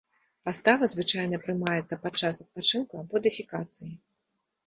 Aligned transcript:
Пастава 0.47 0.85
звычайна 0.93 1.39
прымаецца 1.43 1.99
падчас 2.07 2.35
адпачынку 2.45 2.93
або 3.03 3.15
дэфекацыі. 3.27 3.91